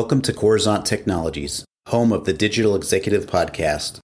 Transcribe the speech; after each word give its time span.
Welcome 0.00 0.22
to 0.22 0.32
Coruzant 0.32 0.86
Technologies, 0.86 1.62
home 1.88 2.10
of 2.10 2.24
the 2.24 2.32
Digital 2.32 2.74
Executive 2.74 3.26
Podcast. 3.26 3.98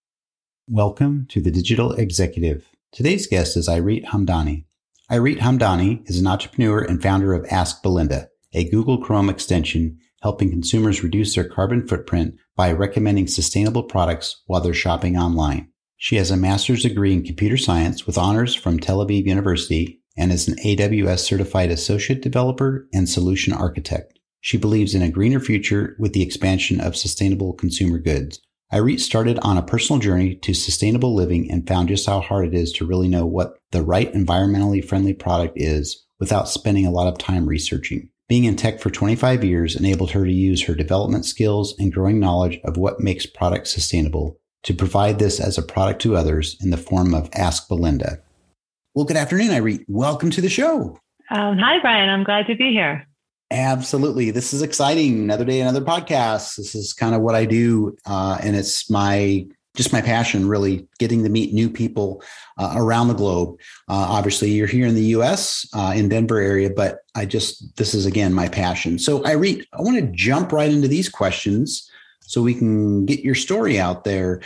Welcome 0.69 1.27
to 1.31 1.41
the 1.41 1.51
Digital 1.51 1.93
Executive. 1.93 2.69
Today's 2.93 3.27
guest 3.27 3.57
is 3.57 3.67
Irete 3.67 4.05
Hamdani. 4.05 4.67
Irete 5.11 5.39
Hamdani 5.39 6.03
is 6.05 6.21
an 6.21 6.27
entrepreneur 6.27 6.83
and 6.83 7.03
founder 7.03 7.33
of 7.33 7.47
askBelynda, 7.47 8.27
a 8.53 8.69
Google 8.69 8.99
Chrome 8.99 9.31
extension 9.31 9.99
helping 10.21 10.51
consumers 10.51 11.03
reduce 11.03 11.35
their 11.35 11.49
carbon 11.49 11.89
footprint 11.89 12.35
by 12.57 12.73
recommending 12.73 13.27
sustainable 13.27 13.83
products 13.83 14.43
while 14.49 14.61
they're 14.61 14.75
shopping 14.75 15.17
online. 15.17 15.71
She 15.97 16.17
has 16.17 16.31
a 16.31 16.37
master's 16.37 16.83
degree 16.83 17.15
in 17.15 17.25
computer 17.25 17.57
science 17.57 18.07
with 18.07 18.19
honors 18.19 18.55
from 18.55 18.79
Tel 18.79 18.99
Aviv 18.99 19.25
University 19.25 20.03
and 20.15 20.31
is 20.31 20.47
an 20.47 20.57
AWS 20.63 21.21
certified 21.21 21.71
associate 21.71 22.21
developer 22.21 22.87
and 22.93 23.09
solution 23.09 23.55
architect. 23.55 24.16
She 24.41 24.57
believes 24.57 24.95
in 24.95 25.03
a 25.03 25.11
greener 25.11 25.41
future 25.41 25.97
with 25.99 26.13
the 26.13 26.23
expansion 26.23 26.81
of 26.81 26.97
sustainable 26.97 27.53
consumer 27.53 27.99
goods. 27.99 28.41
Irete 28.73 29.01
started 29.01 29.39
on 29.41 29.57
a 29.57 29.63
personal 29.63 30.01
journey 30.01 30.35
to 30.37 30.53
sustainable 30.53 31.15
living 31.15 31.51
and 31.51 31.67
found 31.67 31.89
just 31.89 32.07
how 32.07 32.21
hard 32.21 32.49
it 32.49 32.55
is 32.55 32.73
to 32.73 32.87
really 32.87 33.09
know 33.09 33.25
what 33.25 33.59
the 33.71 33.83
right 33.83 34.13
environmentally 34.13 34.85
friendly 34.85 35.15
product 35.15 35.55
is 35.57 36.05
without 36.19 36.49
spending 36.49 36.87
a 36.87 36.91
lot 36.91 37.07
of 37.07 37.19
time 37.19 37.49
researching. 37.49 38.11
Being 38.29 38.45
in 38.45 38.57
tech 38.57 38.81
for 38.81 38.91
25 38.91 39.45
years 39.45 39.77
enabled 39.77 40.11
her 40.11 40.25
to 40.25 40.33
use 40.33 40.65
her 40.65 40.75
development 40.75 41.25
skills 41.25 41.77
and 41.79 41.93
growing 41.93 42.19
knowledge 42.19 42.59
of 42.65 42.77
what 42.77 42.99
makes 42.99 43.25
products 43.25 43.73
sustainable 43.73 44.37
to 44.65 44.75
provide 44.75 45.21
this 45.21 45.39
as 45.39 45.57
a 45.57 45.63
product 45.63 46.03
to 46.03 46.17
others 46.17 46.57
in 46.61 46.71
the 46.71 46.77
form 46.77 47.15
of 47.15 47.31
askBelynda. 47.31 48.21
Well, 48.95 49.05
good 49.05 49.17
afternoon, 49.17 49.51
Irete. 49.51 49.85
Welcome 49.87 50.31
to 50.33 50.41
the 50.41 50.49
show. 50.49 50.99
Um, 51.31 51.59
hi, 51.59 51.79
Brian. 51.81 52.09
I'm 52.09 52.25
glad 52.25 52.49
to 52.49 52.57
be 52.57 52.73
here. 52.73 53.07
Absolutely. 53.51 54.31
This 54.33 54.53
is 54.53 54.63
exciting. 54.63 55.21
Another 55.21 55.45
day, 55.45 55.61
another 55.61 55.81
podcast. 55.81 56.57
This 56.57 56.75
is 56.75 56.93
kind 56.93 57.15
of 57.15 57.21
what 57.21 57.35
I 57.35 57.45
do. 57.45 57.97
Uh, 58.05 58.39
and 58.43 58.57
it's 58.57 58.91
my 58.91 59.47
just 59.77 59.93
my 59.93 60.01
passion, 60.01 60.49
really 60.49 60.89
getting 60.99 61.23
to 61.23 61.29
meet 61.29 61.53
new 61.53 61.69
people 61.69 62.23
uh, 62.59 62.73
around 62.77 63.09
the 63.09 63.15
globe. 63.15 63.61
Uh, 63.89 64.07
obviously, 64.09 64.51
you're 64.51 64.67
here 64.67 64.87
in 64.87 64.95
the 64.95 65.05
US, 65.17 65.69
uh, 65.75 65.93
in 65.95 66.09
Denver 66.09 66.39
area, 66.39 66.71
but 66.71 67.01
I 67.15 67.27
just, 67.27 67.77
this 67.77 67.93
is 67.93 68.07
again 68.07 68.33
my 68.33 68.49
passion. 68.49 68.99
So, 68.99 69.21
Irete, 69.21 69.67
I 69.75 69.83
want 69.83 69.99
to 69.99 70.11
jump 70.13 70.51
right 70.51 70.73
into 70.73 70.89
these 70.89 71.11
questions 71.11 71.91
so 72.21 72.43
we 72.43 72.55
can 72.55 73.05
get 73.05 73.21
your 73.21 73.35
story 73.35 73.79
out 73.79 74.05
there. 74.05 74.41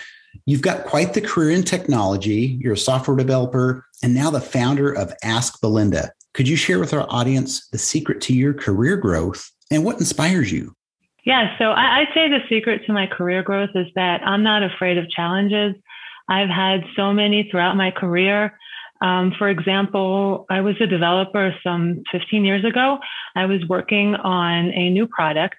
You've 0.47 0.63
got 0.63 0.85
quite 0.85 1.15
the 1.15 1.21
career 1.21 1.51
in 1.51 1.63
technology. 1.63 2.59
You're 2.61 2.75
a 2.75 2.79
software 2.79 3.17
developer 3.17 3.87
and 4.03 4.15
now 4.15 4.31
the 4.31 4.41
founder 4.41 4.93
of 4.93 5.13
askBelynda. 5.25 6.11
Could 6.35 6.49
you 6.49 6.57
share 6.57 6.79
with 6.79 6.95
our 6.95 7.07
audience 7.11 7.67
the 7.69 7.79
secret 7.79 8.21
to 8.23 8.35
your 8.35 8.55
career 8.55 8.97
growth 8.97 9.51
and 9.71 9.85
what 9.85 9.99
inspires 9.99 10.53
you? 10.53 10.75
Yeah, 11.25 11.57
so 11.59 11.73
I, 11.73 12.01
would 12.01 12.09
say 12.15 12.29
the 12.29 12.41
secret 12.49 12.83
to 12.87 12.93
my 12.93 13.07
career 13.07 13.43
growth 13.43 13.71
is 13.75 13.87
that 13.95 14.23
I'm 14.27 14.43
not 14.43 14.63
afraid 14.63 14.97
of 14.97 15.09
challenges. 15.11 15.75
I've 16.29 16.49
had 16.49 16.85
so 16.97 17.13
many 17.13 17.49
throughout 17.51 17.77
my 17.77 17.91
career. 17.91 18.57
Um, 19.03 19.33
for 19.39 19.49
example, 19.49 20.47
I 20.51 20.61
was 20.61 20.77
a 20.81 20.87
developer 20.87 21.55
some 21.63 22.03
15 22.13 22.45
years 22.45 22.65
ago. 22.65 22.99
I 23.35 23.47
was 23.47 23.67
working 23.69 24.15
on 24.15 24.71
a 24.73 24.91
new 24.91 25.07
product. 25.07 25.57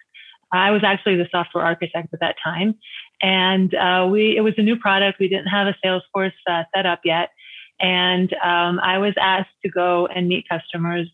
I 0.52 0.72
was 0.72 0.83
actually 0.83 1.16
the 1.16 1.28
software 1.31 1.63
architect 1.63 2.09
at 2.13 2.19
that 2.19 2.35
time, 2.44 2.75
and 3.22 3.73
uh, 3.73 4.08
we 4.11 4.35
it 4.35 4.41
was 4.41 4.53
a 4.58 4.61
new 4.61 4.75
product. 4.75 5.17
We 5.19 5.30
didn't 5.30 5.47
have 5.47 5.67
a 5.67 5.75
Salesforce 5.83 6.33
uh, 6.45 6.63
set 6.75 6.85
up 6.85 7.00
yet, 7.06 7.30
and 7.81 8.31
um, 8.43 8.79
I 8.79 8.99
was 8.99 9.13
asked 9.19 9.49
to 9.63 9.69
go 9.69 10.07
and 10.07 10.27
meet 10.27 10.47
customers, 10.47 11.09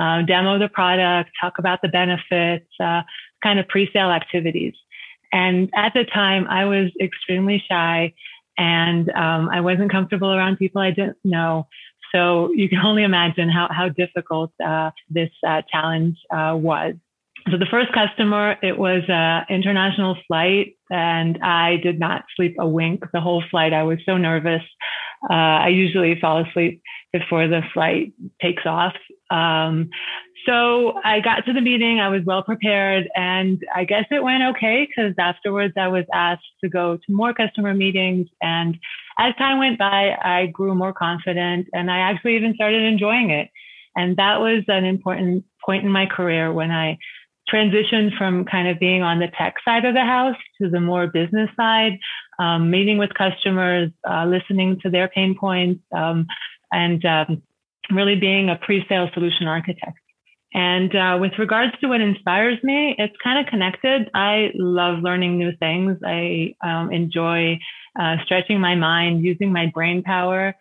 uh, 0.00 0.22
demo 0.22 0.58
the 0.58 0.68
product, 0.68 1.30
talk 1.40 1.58
about 1.58 1.80
the 1.82 1.88
benefits, 1.88 2.68
uh, 2.80 3.02
kind 3.42 3.58
of 3.58 3.66
pre-sale 3.68 4.10
activities. 4.10 4.74
And 5.32 5.70
at 5.74 5.94
the 5.94 6.04
time, 6.04 6.46
I 6.48 6.66
was 6.66 6.90
extremely 7.00 7.62
shy 7.66 8.12
and 8.58 9.10
um, 9.10 9.48
I 9.48 9.60
wasn't 9.62 9.90
comfortable 9.90 10.30
around 10.30 10.58
people 10.58 10.82
I 10.82 10.90
didn't 10.90 11.16
know. 11.24 11.68
So 12.14 12.52
you 12.52 12.68
can 12.68 12.78
only 12.78 13.04
imagine 13.04 13.48
how, 13.48 13.68
how 13.70 13.88
difficult 13.88 14.52
uh, 14.64 14.90
this 15.08 15.30
uh, 15.46 15.62
challenge 15.70 16.18
uh, 16.30 16.54
was. 16.56 16.94
So 17.50 17.58
the 17.58 17.66
first 17.66 17.92
customer, 17.92 18.56
it 18.62 18.78
was 18.78 19.02
an 19.08 19.44
international 19.48 20.16
flight, 20.28 20.76
and 20.90 21.38
I 21.42 21.76
did 21.82 21.98
not 21.98 22.24
sleep 22.36 22.54
a 22.60 22.68
wink 22.68 23.04
the 23.12 23.20
whole 23.20 23.42
flight. 23.50 23.72
I 23.72 23.82
was 23.82 23.98
so 24.06 24.16
nervous. 24.16 24.62
Uh, 25.30 25.34
I 25.34 25.68
usually 25.68 26.18
fall 26.20 26.44
asleep 26.44 26.82
before 27.12 27.46
the 27.46 27.62
flight 27.72 28.12
takes 28.40 28.64
off. 28.66 28.94
Um, 29.30 29.90
so 30.46 30.94
I 31.04 31.20
got 31.20 31.46
to 31.46 31.52
the 31.52 31.60
meeting. 31.60 32.00
I 32.00 32.08
was 32.08 32.22
well 32.24 32.42
prepared, 32.42 33.08
and 33.14 33.62
I 33.74 33.84
guess 33.84 34.06
it 34.10 34.22
went 34.22 34.42
okay 34.56 34.88
because 34.88 35.14
afterwards 35.18 35.74
I 35.76 35.88
was 35.88 36.04
asked 36.12 36.42
to 36.64 36.68
go 36.68 36.96
to 36.96 37.12
more 37.12 37.32
customer 37.32 37.74
meetings. 37.74 38.28
And 38.40 38.76
as 39.18 39.34
time 39.36 39.58
went 39.58 39.78
by, 39.78 40.16
I 40.20 40.46
grew 40.46 40.74
more 40.74 40.92
confident, 40.92 41.68
and 41.72 41.90
I 41.90 41.98
actually 41.98 42.36
even 42.36 42.54
started 42.54 42.82
enjoying 42.82 43.30
it. 43.30 43.50
And 43.94 44.16
that 44.16 44.40
was 44.40 44.64
an 44.68 44.84
important 44.84 45.44
point 45.64 45.84
in 45.84 45.90
my 45.90 46.06
career 46.06 46.52
when 46.52 46.70
I 46.70 46.98
transitioned 47.52 48.16
from 48.16 48.44
kind 48.44 48.68
of 48.68 48.78
being 48.78 49.02
on 49.02 49.18
the 49.18 49.28
tech 49.36 49.56
side 49.64 49.84
of 49.84 49.94
the 49.94 50.04
house 50.04 50.36
to 50.60 50.70
the 50.70 50.80
more 50.80 51.06
business 51.06 51.50
side, 51.56 51.98
um, 52.42 52.70
meeting 52.70 52.98
with 52.98 53.12
customers, 53.14 53.90
uh, 54.10 54.24
listening 54.26 54.80
to 54.82 54.90
their 54.90 55.08
pain 55.08 55.36
points, 55.38 55.80
um, 55.94 56.26
and 56.72 57.04
um, 57.04 57.42
really 57.90 58.16
being 58.16 58.50
a 58.50 58.56
pre-sale 58.56 59.08
solution 59.14 59.46
architect. 59.46 59.98
And 60.54 60.94
uh, 60.94 61.18
with 61.20 61.32
regards 61.38 61.72
to 61.80 61.88
what 61.88 62.00
inspires 62.00 62.58
me, 62.62 62.94
it's 62.98 63.14
kind 63.22 63.38
of 63.40 63.50
connected. 63.50 64.10
I 64.14 64.50
love 64.54 64.98
learning 65.00 65.38
new 65.38 65.52
things. 65.64 65.98
I 66.04 66.54
um, 66.62 66.92
enjoy 66.92 67.58
uh, 67.98 68.16
stretching 68.24 68.60
my 68.60 68.74
mind, 68.74 69.24
using 69.24 69.52
my 69.52 69.66
brain 69.72 70.02
power. 70.02 70.54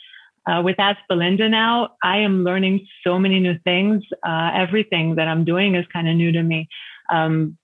Uh, 0.50 0.62
with 0.64 0.80
Ask 0.80 1.00
Belinda 1.10 1.50
now, 1.50 1.76
I 2.04 2.18
am 2.20 2.44
learning 2.44 2.88
so 3.04 3.20
many 3.20 3.40
new 3.40 3.58
things. 3.64 4.04
Uh, 4.26 4.52
everything 4.54 5.16
that 5.16 5.28
I'm 5.28 5.44
doing 5.46 5.76
is 5.76 5.86
kind 5.94 6.08
of 6.08 6.16
new 6.16 6.32
to 6.32 6.42
me. 6.42 6.68
Um, 7.12 7.58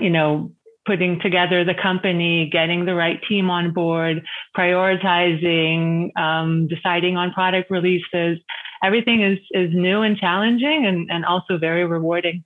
you 0.00 0.10
know, 0.10 0.52
putting 0.86 1.20
together 1.20 1.64
the 1.64 1.74
company, 1.74 2.48
getting 2.50 2.84
the 2.84 2.94
right 2.94 3.20
team 3.28 3.50
on 3.50 3.72
board, 3.72 4.24
prioritizing, 4.56 6.16
um, 6.18 6.68
deciding 6.68 7.16
on 7.16 7.32
product 7.32 7.70
releases. 7.70 8.38
Everything 8.82 9.22
is 9.22 9.38
is 9.52 9.70
new 9.74 10.02
and 10.02 10.16
challenging, 10.16 10.86
and 10.86 11.10
and 11.10 11.24
also 11.24 11.58
very 11.58 11.84
rewarding. 11.84 12.44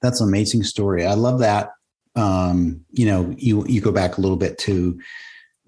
That's 0.00 0.20
an 0.20 0.28
amazing 0.28 0.62
story. 0.62 1.04
I 1.04 1.14
love 1.14 1.40
that. 1.40 1.70
Um, 2.16 2.84
you 2.90 3.06
know, 3.06 3.34
you 3.36 3.64
you 3.66 3.80
go 3.80 3.92
back 3.92 4.18
a 4.18 4.20
little 4.20 4.36
bit 4.36 4.58
to 4.58 4.98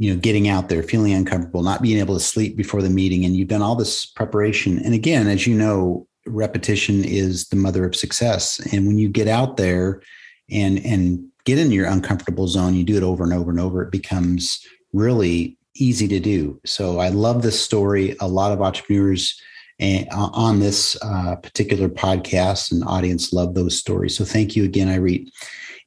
you 0.01 0.13
know 0.13 0.19
getting 0.19 0.49
out 0.49 0.69
there 0.69 0.83
feeling 0.83 1.13
uncomfortable 1.13 1.63
not 1.63 1.83
being 1.83 1.99
able 1.99 2.15
to 2.15 2.25
sleep 2.25 2.57
before 2.57 2.83
the 2.83 2.91
meeting 2.91 3.25
and 3.25 3.37
you've 3.37 3.49
done 3.49 3.63
all 3.63 3.77
this 3.77 4.07
preparation 4.07 4.79
and 4.79 4.95
again 4.95 5.29
as 5.29 5.47
you 5.47 5.55
know 5.55 6.09
repetition 6.27 7.05
is 7.05 7.47
the 7.49 7.57
mother 7.57 7.85
of 7.85 7.95
success 7.95 8.59
and 8.73 8.87
when 8.87 8.99
you 8.99 9.09
get 9.09 9.29
out 9.29 9.59
there 9.59 10.01
and 10.51 10.85
and 10.85 11.30
get 11.45 11.59
in 11.59 11.71
your 11.71 11.87
uncomfortable 11.87 12.49
zone 12.49 12.75
you 12.75 12.85
do 12.85 12.97
it 12.97 13.03
over 13.03 13.25
and 13.25 13.33
over 13.33 13.51
and 13.51 13.61
over 13.61 13.83
it 13.83 13.91
becomes 13.91 14.65
really 14.93 15.57
easy 15.77 16.09
to 16.09 16.21
do. 16.21 16.61
So 16.67 16.99
i 16.99 17.09
love 17.09 17.43
this 17.43 17.61
story. 17.61 18.17
A 18.21 18.29
lot 18.29 18.53
of 18.53 18.61
entrepreneurs 18.61 19.41
eh, 19.79 20.05
on 20.11 20.61
this 20.61 20.97
uh, 21.03 21.37
particular 21.37 21.89
podcast 21.89 22.73
and 22.73 22.85
audience 22.85 23.33
love 23.33 23.55
those 23.55 23.79
stories. 23.79 24.17
So 24.17 24.25
thank 24.25 24.57
you 24.57 24.65
again 24.65 24.89
Irete 24.89 25.31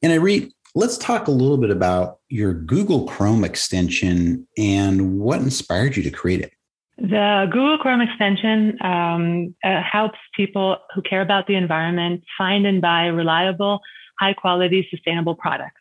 and 0.02 0.12
Irete 0.12 0.50
Let's 0.76 0.98
talk 0.98 1.28
a 1.28 1.30
little 1.30 1.56
bit 1.56 1.70
about 1.70 2.18
your 2.30 2.52
Google 2.52 3.06
Chrome 3.06 3.44
extension 3.44 4.44
and 4.58 5.20
what 5.20 5.38
inspired 5.38 5.96
you 5.96 6.02
to 6.02 6.10
create 6.10 6.40
it. 6.40 6.52
The 6.98 7.46
Google 7.52 7.78
Chrome 7.78 8.00
extension 8.00 8.76
um, 8.82 9.54
uh, 9.62 9.80
helps 9.82 10.18
people 10.36 10.78
who 10.92 11.00
care 11.02 11.20
about 11.20 11.46
the 11.46 11.54
environment 11.54 12.24
find 12.36 12.66
and 12.66 12.82
buy 12.82 13.06
reliable, 13.06 13.80
high 14.18 14.34
quality, 14.34 14.86
sustainable 14.90 15.34
products. 15.34 15.80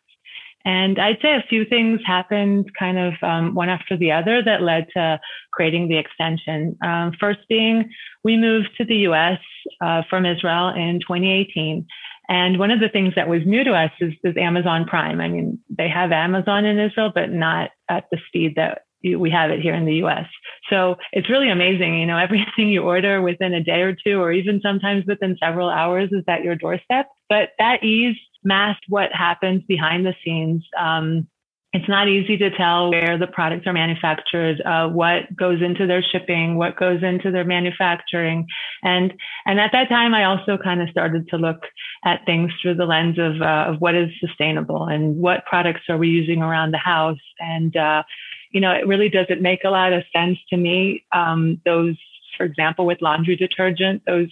And 0.66 0.98
I'd 0.98 1.20
say 1.22 1.36
a 1.36 1.44
few 1.50 1.66
things 1.66 2.00
happened 2.06 2.70
kind 2.80 2.98
of 2.98 3.14
um, 3.22 3.54
one 3.54 3.68
after 3.68 3.98
the 3.98 4.14
other 4.14 4.42
that 4.44 4.62
led 4.62 4.88
to 4.96 5.20
creating 5.52 5.90
the 5.90 5.98
extension. 5.98 6.78
Um, 6.84 7.12
first 7.20 7.40
being, 7.50 7.90
we 8.24 8.38
moved 8.38 8.70
to 8.78 8.86
the 8.86 8.96
US 9.10 9.40
uh, 9.82 10.04
from 10.10 10.26
Israel 10.26 10.70
in 10.70 11.02
2018. 11.02 11.86
And 12.30 12.58
one 12.58 12.72
of 12.72 12.80
the 12.80 12.88
things 12.88 13.14
that 13.16 13.28
was 13.28 13.42
new 13.46 13.66
to 13.66 13.74
us 13.74 13.92
is, 14.00 14.14
is 14.24 14.38
Amazon 14.38 14.86
Prime. 14.86 15.20
I 15.20 15.28
mean, 15.28 15.60
they 15.70 15.90
have 15.90 16.14
Amazon 16.14 16.64
in 16.64 16.80
Israel, 16.80 17.12
but 17.14 17.30
not 17.30 17.72
at 17.90 18.06
the 18.12 18.18
speed 18.28 18.54
that 18.56 18.84
we 19.04 19.30
have 19.30 19.52
it 19.52 19.60
here 19.60 19.74
in 19.76 19.84
the 19.84 19.96
US. 20.06 20.28
So 20.70 20.96
it's 21.12 21.30
really 21.30 21.50
amazing. 21.50 22.00
You 22.00 22.06
know, 22.06 22.18
everything 22.18 22.70
you 22.70 22.84
order 22.84 23.22
within 23.22 23.54
a 23.54 23.64
day 23.64 23.82
or 23.82 23.94
two, 23.94 24.22
or 24.22 24.32
even 24.32 24.62
sometimes 24.64 25.04
within 25.06 25.36
several 25.44 25.70
hours, 25.70 26.10
is 26.14 26.24
at 26.28 26.44
your 26.44 26.56
doorstep. 26.56 27.08
But 27.30 27.50
that 27.60 27.84
ease 27.84 28.18
masked 28.44 28.86
what 28.90 29.12
happens 29.14 29.64
behind 29.68 30.06
the 30.06 30.16
scenes. 30.24 30.64
Um, 30.78 31.28
it's 31.74 31.90
not 31.90 32.08
easy 32.08 32.38
to 32.38 32.56
tell 32.56 32.92
where 32.92 33.18
the 33.18 33.26
products 33.26 33.66
are 33.66 33.74
manufactured, 33.74 34.62
uh, 34.62 34.90
what 34.90 35.36
goes 35.36 35.60
into 35.60 35.88
their 35.88 36.04
shipping, 36.04 36.56
what 36.56 36.78
goes 36.78 37.02
into 37.02 37.32
their 37.32 37.46
manufacturing. 37.46 38.46
And 38.84 39.12
and 39.48 39.60
at 39.60 39.72
that 39.72 39.90
time, 39.90 40.14
I 40.14 40.26
also 40.26 40.56
kind 40.64 40.84
of 40.84 40.90
started 40.90 41.28
to 41.30 41.38
look 41.38 41.64
at 42.06 42.26
things 42.28 42.52
through 42.62 42.76
the 42.76 42.86
lens 42.86 43.18
of 43.18 43.42
uh, 43.42 43.72
of 43.74 43.82
what 43.82 43.96
is 43.96 44.12
sustainable 44.20 44.86
and 44.86 45.18
what 45.18 45.46
products 45.48 45.82
are 45.90 45.98
we 45.98 46.10
using 46.10 46.44
around 46.44 46.72
the 46.72 46.78
house. 46.78 47.18
And 47.40 47.76
uh, 47.76 48.04
you 48.52 48.62
know, 48.62 48.72
it 48.72 48.86
really 48.86 49.10
doesn't 49.10 49.42
make 49.42 49.64
a 49.64 49.72
lot 49.72 49.94
of 49.94 50.04
sense 50.16 50.38
to 50.52 50.58
me. 50.58 51.04
Um, 51.12 51.60
those, 51.66 51.96
for 52.38 52.44
example, 52.44 52.86
with 52.86 53.02
laundry 53.02 53.36
detergent, 53.36 54.04
those 54.06 54.30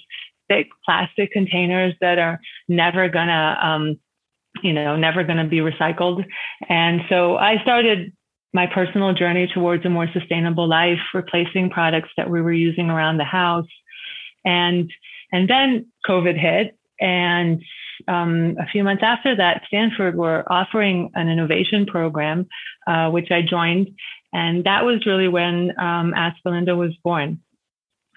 thick 0.51 0.67
plastic 0.85 1.31
containers 1.31 1.93
that 2.01 2.19
are 2.19 2.39
never 2.67 3.07
gonna 3.07 3.57
um, 3.61 3.99
you 4.63 4.73
know, 4.73 4.95
never 4.95 5.23
to 5.23 5.43
be 5.45 5.57
recycled. 5.57 6.23
And 6.69 7.01
so 7.09 7.37
I 7.37 7.61
started 7.61 8.13
my 8.53 8.67
personal 8.67 9.13
journey 9.13 9.49
towards 9.53 9.85
a 9.85 9.89
more 9.89 10.07
sustainable 10.11 10.67
life, 10.67 10.99
replacing 11.13 11.69
products 11.69 12.09
that 12.17 12.29
we 12.29 12.41
were 12.41 12.53
using 12.53 12.89
around 12.89 13.17
the 13.17 13.23
house. 13.23 13.67
And, 14.43 14.91
and 15.31 15.49
then 15.49 15.87
COVID 16.07 16.37
hit. 16.37 16.77
And 16.99 17.63
um, 18.07 18.57
a 18.59 18.65
few 18.67 18.83
months 18.83 19.03
after 19.03 19.35
that, 19.35 19.63
Stanford 19.67 20.15
were 20.15 20.43
offering 20.51 21.11
an 21.15 21.29
innovation 21.29 21.85
program, 21.85 22.47
uh, 22.87 23.09
which 23.09 23.31
I 23.31 23.41
joined. 23.41 23.89
And 24.33 24.65
that 24.65 24.85
was 24.85 25.05
really 25.05 25.27
when 25.27 25.71
um, 25.79 26.13
askBelynda 26.13 26.75
was 26.75 26.95
born. 27.03 27.39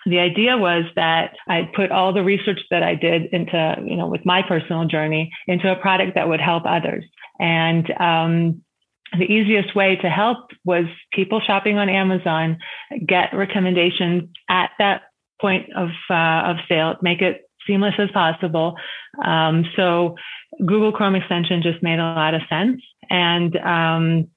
The 0.07 0.19
idea 0.19 0.57
was 0.57 0.85
that 0.97 1.35
I'd 1.49 1.73
put 1.73 1.91
all 1.91 2.13
the 2.13 2.23
research 2.23 2.61
that 2.71 2.83
I 2.83 2.95
did 2.95 3.33
into, 3.33 3.77
you 3.85 3.97
know, 3.97 4.07
with 4.07 4.25
my 4.27 4.43
personal 4.43 4.85
journey 4.85 5.33
into 5.47 5.71
a 5.71 5.77
product 5.77 6.15
that 6.15 6.29
would 6.29 6.41
help 6.41 6.65
others. 6.67 7.05
And 7.41 7.91
um, 7.99 8.63
the 9.19 9.25
easiest 9.25 9.75
way 9.75 9.97
to 9.97 10.11
help 10.11 10.51
was 10.65 10.85
people 11.13 11.41
shopping 11.41 11.79
on 11.79 11.89
Amazon 11.89 12.59
get 13.07 13.33
recommendations 13.33 14.25
at 14.49 14.71
that 14.79 15.03
point 15.41 15.73
of 15.75 15.91
uh, 16.11 16.51
of 16.51 16.57
sale, 16.69 16.97
make 17.03 17.23
it 17.23 17.43
seamless 17.67 17.95
as 17.99 18.11
possible. 18.13 18.77
Um, 19.25 19.65
so 19.77 20.17
Google 20.59 20.93
Chrome 20.93 21.15
extension 21.15 21.63
just 21.63 21.83
made 21.83 21.99
a 21.99 22.03
lot 22.03 22.35
of 22.35 22.43
sense, 22.49 22.83
and 23.11 23.57
um, 23.57 24.29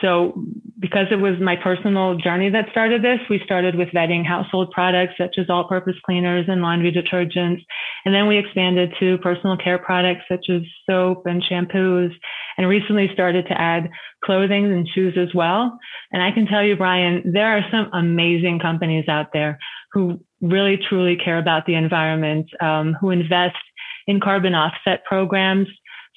so 0.00 0.44
because 0.78 1.06
it 1.10 1.16
was 1.16 1.34
my 1.40 1.56
personal 1.56 2.16
journey 2.16 2.48
that 2.48 2.70
started 2.70 3.02
this, 3.02 3.18
we 3.28 3.40
started 3.44 3.74
with 3.74 3.88
vetting 3.88 4.24
household 4.24 4.70
products 4.70 5.14
such 5.18 5.34
as 5.36 5.50
all 5.50 5.68
purpose 5.68 5.96
cleaners 6.06 6.46
and 6.48 6.62
laundry 6.62 6.92
detergents. 6.92 7.60
And 8.04 8.14
then 8.14 8.28
we 8.28 8.38
expanded 8.38 8.94
to 9.00 9.18
personal 9.18 9.56
care 9.56 9.78
products 9.78 10.22
such 10.28 10.46
as 10.48 10.62
soap 10.88 11.26
and 11.26 11.42
shampoos 11.42 12.12
and 12.56 12.68
recently 12.68 13.10
started 13.12 13.46
to 13.48 13.60
add 13.60 13.90
clothing 14.24 14.66
and 14.66 14.88
shoes 14.94 15.14
as 15.18 15.34
well. 15.34 15.76
And 16.12 16.22
I 16.22 16.30
can 16.30 16.46
tell 16.46 16.62
you, 16.62 16.76
Brian, 16.76 17.22
there 17.32 17.48
are 17.48 17.62
some 17.70 17.90
amazing 17.92 18.60
companies 18.60 19.06
out 19.08 19.32
there 19.32 19.58
who 19.92 20.20
really 20.40 20.78
truly 20.88 21.16
care 21.16 21.38
about 21.38 21.66
the 21.66 21.74
environment, 21.74 22.46
um, 22.62 22.96
who 23.00 23.10
invest 23.10 23.56
in 24.06 24.20
carbon 24.20 24.54
offset 24.54 25.04
programs 25.04 25.66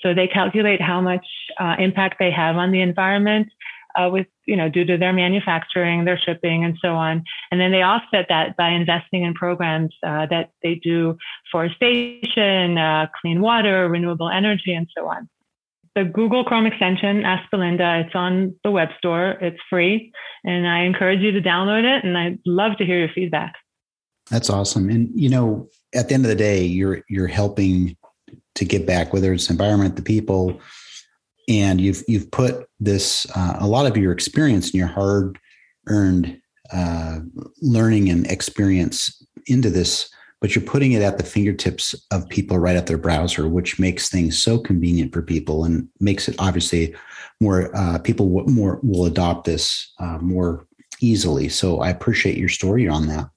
so 0.04 0.14
they 0.14 0.28
calculate 0.28 0.82
how 0.82 1.02
much 1.02 1.26
uh, 1.60 1.76
impact 1.80 2.18
they 2.20 2.32
have 2.32 2.58
on 2.58 2.72
the 2.72 2.82
environment 2.82 3.48
uh, 3.96 4.10
with, 4.12 4.28
you 4.46 4.56
know, 4.56 4.70
due 4.70 4.86
to 4.86 4.98
their 4.98 5.14
manufacturing, 5.14 6.06
their 6.06 6.18
shipping, 6.18 6.64
and 6.64 6.78
so 6.82 6.90
on. 6.90 7.24
And 7.52 7.60
then 7.60 7.72
they 7.72 7.82
offset 7.82 8.28
that 8.30 8.58
by 8.58 8.70
investing 8.70 9.24
in 9.24 9.34
programs 9.34 9.96
uh, 10.06 10.26
that 10.28 10.52
they 10.62 10.76
do 10.76 11.18
forestation, 11.52 12.78
uh, 12.78 13.08
clean 13.22 13.42
water, 13.42 13.90
renewable 13.90 14.30
energy, 14.30 14.74
and 14.74 14.88
so 14.98 15.08
on. 15.08 15.30
The 15.96 16.06
Google 16.06 16.44
Chrome 16.44 16.66
extension, 16.66 17.22
askBelynda, 17.22 18.06
it's 18.06 18.16
on 18.16 18.56
the 18.64 18.72
web 18.72 18.90
store. 18.98 19.38
It's 19.42 19.60
free, 19.70 20.12
and 20.44 20.68
I 20.68 20.80
encourage 20.86 21.20
you 21.20 21.32
to 21.32 21.42
download 21.42 21.84
it. 21.84 22.04
And 22.04 22.18
I'd 22.18 22.40
love 22.46 22.78
to 22.78 22.86
hear 22.86 22.98
your 22.98 23.10
feedback. 23.14 23.54
That's 24.32 24.50
awesome. 24.50 24.90
And 24.90 25.10
you 25.14 25.30
know, 25.30 25.70
at 25.94 26.08
the 26.08 26.16
end 26.16 26.26
of 26.26 26.30
the 26.30 26.36
day, 26.36 26.64
you're 26.64 27.04
you're 27.10 27.28
helping 27.28 27.96
to 28.56 28.66
give 28.66 28.86
back, 28.86 29.14
whether 29.14 29.34
it's 29.34 29.50
environment, 29.50 29.96
the 29.96 30.02
people, 30.02 30.60
and 31.48 31.82
you've 31.82 32.04
you've 32.08 32.30
put 32.32 32.68
this 32.80 33.28
uh, 33.36 33.58
a 33.60 33.68
lot 33.68 33.86
of 33.86 33.98
your 33.98 34.12
experience 34.12 34.68
and 34.68 34.76
your 34.76 34.88
hard 34.88 35.40
earned 35.88 36.40
uh, 36.72 37.20
learning 37.62 38.10
and 38.10 38.26
experience 38.28 39.26
into 39.48 39.70
this 39.70 40.10
but 40.42 40.56
you're 40.56 40.66
putting 40.66 40.92
it 40.92 41.02
at 41.02 41.18
the 41.18 41.24
fingertips 41.24 41.96
of 42.12 42.28
people 42.28 42.58
right 42.58 42.76
at 42.76 42.88
their 42.88 42.98
browser 42.98 43.48
which 43.48 43.80
makes 43.80 44.10
things 44.10 44.42
so 44.42 44.58
convenient 44.58 45.14
for 45.14 45.22
people 45.22 45.66
and 45.66 45.88
makes 46.00 46.28
it 46.28 46.36
obviously 46.40 46.96
more 47.40 47.76
uh, 47.76 47.98
people 48.00 48.28
w- 48.28 48.54
more 48.54 48.80
will 48.84 49.06
adopt 49.06 49.46
this 49.46 49.94
uh, 50.00 50.18
more 50.20 50.66
easily 51.02 51.50
so 51.50 51.82
i 51.82 51.90
appreciate 51.90 52.38
your 52.38 52.50
story 52.50 52.88
on 52.88 53.08
that 53.08 53.30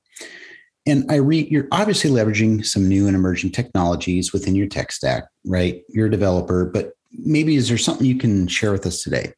and 0.86 1.02
Irete 1.08 1.50
you're 1.50 1.68
obviously 1.72 2.10
leveraging 2.10 2.64
some 2.64 2.88
new 2.88 3.06
and 3.08 3.16
emerging 3.16 3.50
technologies 3.50 4.32
within 4.32 4.54
your 4.54 4.68
tech 4.68 4.92
stack, 4.92 5.24
right? 5.44 5.82
You're 5.88 6.06
a 6.06 6.10
developer, 6.10 6.64
but 6.64 6.92
maybe 7.18 7.56
is 7.56 7.68
there 7.68 7.78
something 7.78 8.06
you 8.06 8.18
can 8.18 8.48
share 8.48 8.72
with 8.72 8.86
us 8.86 9.02
today? 9.02 9.32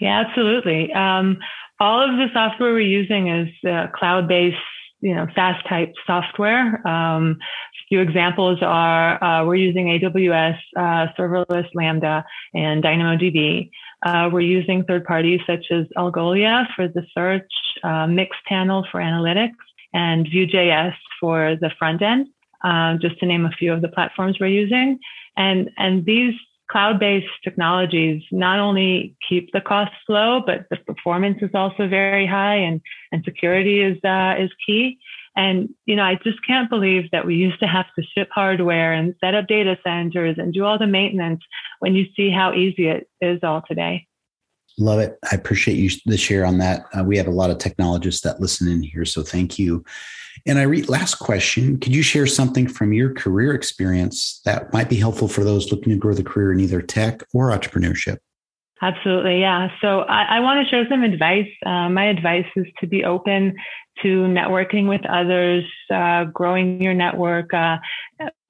Yeah, 0.00 0.24
absolutely. 0.26 0.92
Um, 0.92 1.38
all 1.80 2.02
of 2.02 2.16
the 2.16 2.26
software 2.32 2.72
we're 2.72 2.80
using 2.80 3.28
is 3.28 3.48
uh, 3.68 3.88
cloud-based, 3.94 4.56
you 5.00 5.14
know, 5.14 5.26
SaaS 5.34 5.56
type 5.68 5.92
software. 6.06 6.86
Um, 6.86 7.38
a 7.40 7.82
few 7.88 8.00
examples 8.00 8.58
are 8.62 9.22
uh, 9.22 9.44
we're 9.44 9.56
using 9.56 9.86
AWS 9.86 10.58
uh, 10.76 11.06
Serverless 11.18 11.68
Lambda 11.74 12.24
and 12.54 12.82
DynamoDB. 12.82 13.70
Uh, 14.04 14.28
we're 14.32 14.40
using 14.40 14.84
third 14.84 15.04
parties 15.04 15.40
such 15.46 15.66
as 15.70 15.86
Algolia 15.96 16.66
for 16.76 16.88
the 16.88 17.06
search, 17.16 17.50
uh, 17.82 18.06
Mixpanel 18.06 18.84
for 18.90 19.00
analytics, 19.00 19.52
and 19.92 20.26
Vue.js 20.30 20.94
for 21.20 21.56
the 21.60 21.70
front 21.78 22.02
end. 22.02 22.28
Uh, 22.62 22.96
just 22.96 23.18
to 23.20 23.26
name 23.26 23.44
a 23.44 23.50
few 23.50 23.72
of 23.72 23.82
the 23.82 23.88
platforms 23.88 24.38
we're 24.40 24.46
using, 24.46 24.98
and 25.36 25.70
and 25.76 26.06
these 26.06 26.34
cloud-based 26.70 27.26
technologies 27.42 28.22
not 28.32 28.58
only 28.58 29.16
keep 29.28 29.50
the 29.52 29.60
costs 29.60 29.96
low, 30.08 30.42
but 30.44 30.66
the 30.70 30.76
performance 30.76 31.38
is 31.42 31.50
also 31.54 31.88
very 31.88 32.26
high, 32.26 32.56
and 32.56 32.80
and 33.12 33.24
security 33.24 33.80
is 33.80 33.98
uh, 34.04 34.34
is 34.38 34.50
key. 34.66 34.98
And 35.36 35.68
you 35.86 35.96
know, 35.96 36.04
I 36.04 36.16
just 36.22 36.38
can't 36.46 36.70
believe 36.70 37.10
that 37.10 37.26
we 37.26 37.34
used 37.46 37.60
to 37.60 37.66
have 37.66 37.86
to 37.98 38.04
ship 38.16 38.28
hardware 38.32 38.92
and 38.92 39.14
set 39.22 39.34
up 39.34 39.46
data 39.46 39.76
centers 39.84 40.36
and 40.38 40.52
do 40.52 40.64
all 40.64 40.78
the 40.78 40.86
maintenance 40.86 41.42
when 41.80 41.94
you 41.94 42.06
see 42.16 42.30
how 42.30 42.54
easy 42.54 42.88
it 42.88 43.08
is 43.20 43.40
all 43.42 43.62
today. 43.66 44.06
Love 44.76 44.98
it. 44.98 45.18
I 45.30 45.36
appreciate 45.36 45.76
you 45.76 45.88
the 46.06 46.16
share 46.16 46.44
on 46.44 46.58
that. 46.58 46.86
Uh, 46.98 47.04
we 47.04 47.16
have 47.16 47.28
a 47.28 47.32
lot 47.32 47.50
of 47.50 47.58
technologists 47.58 48.22
that 48.22 48.40
listen 48.40 48.66
in 48.66 48.82
here, 48.82 49.04
so 49.04 49.22
thank 49.22 49.56
you. 49.56 49.84
And 50.46 50.58
Irete 50.58 50.90
last 50.90 51.14
question. 51.16 51.78
Could 51.78 51.94
you 51.94 52.02
share 52.02 52.26
something 52.26 52.68
from 52.68 52.92
your 52.92 53.14
career 53.14 53.54
experience 53.54 54.40
that 54.44 54.72
might 54.72 54.90
be 54.90 54.96
helpful 54.96 55.28
for 55.28 55.42
those 55.42 55.70
looking 55.72 55.92
to 55.92 55.98
grow 55.98 56.12
the 56.12 56.22
career 56.22 56.52
in 56.52 56.60
either 56.60 56.82
tech 56.82 57.22
or 57.32 57.48
entrepreneurship? 57.48 58.18
Absolutely, 58.82 59.40
yeah. 59.40 59.68
So 59.80 60.00
I, 60.00 60.36
I 60.36 60.40
want 60.40 60.62
to 60.62 60.70
share 60.70 60.86
some 60.90 61.02
advice. 61.02 61.48
Uh, 61.64 61.88
my 61.88 62.06
advice 62.06 62.46
is 62.56 62.66
to 62.80 62.86
be 62.86 63.04
open 63.04 63.56
to 64.02 64.08
networking 64.26 64.88
with 64.88 65.00
others, 65.06 65.64
uh, 65.90 66.24
growing 66.24 66.82
your 66.82 66.92
network, 66.92 67.54
uh, 67.54 67.78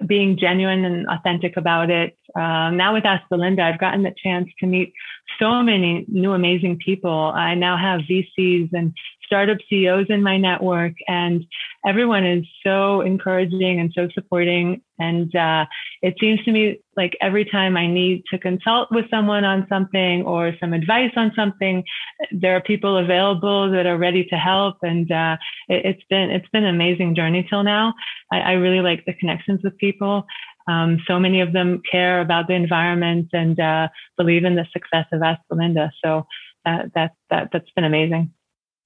being 0.07 0.37
genuine 0.39 0.85
and 0.85 1.07
authentic 1.09 1.57
about 1.57 1.91
it. 1.91 2.17
Uh, 2.35 2.71
now 2.71 2.95
with 2.95 3.05
askBelynda, 3.05 3.61
I've 3.61 3.79
gotten 3.79 4.03
the 4.03 4.15
chance 4.23 4.49
to 4.61 4.67
meet 4.67 4.93
so 5.39 5.63
many 5.63 6.05
new 6.09 6.33
amazing 6.33 6.79
people. 6.79 7.33
I 7.35 7.55
now 7.55 7.77
have 7.77 8.01
VCs 8.01 8.71
and 8.73 8.93
startup 9.35 9.59
CEOs 9.69 10.07
in 10.11 10.23
my 10.23 10.39
network, 10.39 10.93
and 11.09 11.45
everyone 11.85 12.25
is 12.25 12.45
so 12.65 13.01
encouraging 13.01 13.81
and 13.81 13.93
so 13.93 14.09
supporting. 14.15 14.81
And 15.01 15.35
uh, 15.35 15.67
it 16.03 16.15
seems 16.21 16.41
to 16.45 16.53
me 16.53 16.79
like 16.97 17.17
every 17.21 17.45
time 17.45 17.77
I 17.77 17.89
need 17.89 18.23
to 18.31 18.39
consult 18.39 18.93
with 18.93 19.11
someone 19.11 19.45
on 19.45 19.67
something 19.69 20.23
or 20.23 20.53
some 20.61 20.73
advice 20.73 21.11
on 21.17 21.33
something, 21.35 21.83
there 22.31 22.55
are 22.55 22.61
people 22.61 22.97
available 22.97 23.73
that 23.73 23.87
are 23.87 23.99
ready 23.99 24.25
to 24.27 24.37
help. 24.37 24.77
And 24.83 25.11
uh, 25.11 25.37
it, 25.69 25.85
has 25.85 26.03
been 26.09 26.31
it's 26.31 26.49
been 26.51 26.63
an 26.63 26.73
amazing 26.73 27.17
journey 27.17 27.45
till 27.51 27.65
now. 27.65 27.93
I, 28.31 28.39
I 28.39 28.53
really 28.53 28.83
like 28.83 29.05
the 29.05 29.15
connections 29.15 29.63
with 29.65 29.77
people. 29.79 30.27
Um, 30.69 31.01
so 31.09 31.19
many 31.19 31.41
of 31.41 31.53
them 31.53 31.83
care 31.91 32.21
about 32.21 32.47
the 32.47 32.55
environment 32.55 33.31
and 33.33 33.59
uh, 33.59 33.89
believe 34.17 34.45
in 34.45 34.55
the 34.55 34.67
success 34.73 35.07
of 35.13 35.23
Ask 35.23 35.41
Belinda. 35.51 35.91
So 36.05 36.25
uh, 36.65 36.85
that, 36.95 37.15
that, 37.31 37.49
that's 37.53 37.71
been 37.75 37.85
amazing. 37.85 38.33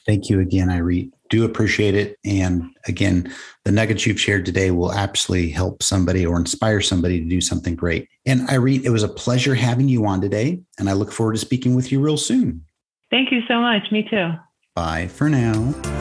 Thank 0.09 0.31
you 0.31 0.41
again, 0.41 0.71
Irene. 0.71 1.13
Do 1.29 1.45
appreciate 1.45 1.95
it. 1.95 2.17
And 2.25 2.71
again, 2.87 3.31
the 3.67 3.71
nuggets 3.71 4.07
you've 4.07 4.19
shared 4.19 4.47
today 4.47 4.71
will 4.71 4.91
absolutely 4.91 5.51
help 5.51 5.83
somebody 5.83 6.25
or 6.25 6.39
inspire 6.39 6.81
somebody 6.81 7.21
to 7.21 7.29
do 7.29 7.43
something 7.43 7.77
great. 7.77 8.09
And 8.25 8.49
Irene, 8.49 8.87
it 8.87 8.89
was 8.89 9.03
a 9.03 9.09
pleasure 9.09 9.55
having 9.55 9.87
you 9.87 10.07
on 10.07 10.23
today. 10.23 10.63
And 10.79 10.89
I 10.89 10.95
look 10.95 11.13
forward 11.13 11.35
to 11.35 11.39
speaking 11.39 11.75
with 11.75 11.93
you 11.93 12.01
real 12.01 12.17
soon. 12.17 12.65
Thank 13.11 13.31
you 13.31 13.43
so 13.47 13.61
much. 13.61 13.93
Me 13.93 14.09
too. 14.09 14.31
Bye 14.75 15.09
for 15.09 15.29
now. 15.29 15.98